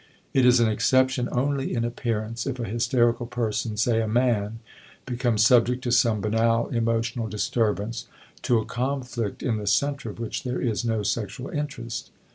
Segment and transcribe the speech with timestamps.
[0.33, 4.57] It is an exception only in appearance if a hysterical person, say a man,
[5.05, 8.07] becomes subject to some banal emotional disturbance,
[8.41, 12.09] to a conflict in the center of which there is no sexual interest.